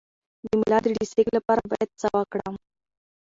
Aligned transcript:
د 0.43 0.45
ملا 0.59 0.77
د 0.83 0.87
ډیسک 0.95 1.27
لپاره 1.37 1.61
باید 1.71 1.89
څه 2.01 2.07
وکړم؟ 2.17 2.55